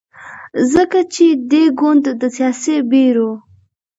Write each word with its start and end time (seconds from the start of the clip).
ځکه 0.73 0.99
چې 1.13 1.25
دې 1.51 1.63
ګوند 1.79 2.05
د 2.21 2.23
سیاسي 2.35 2.75
بیرو 2.89 3.31